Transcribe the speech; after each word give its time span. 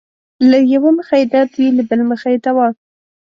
له 0.49 0.57
يؤه 0.71 0.89
مخه 0.97 1.15
يې 1.19 1.25
درد 1.33 1.51
وي 1.57 1.67
له 1.77 1.83
بل 1.89 1.99
مخه 2.11 2.27
يې 2.33 2.37
دوا 2.45 2.67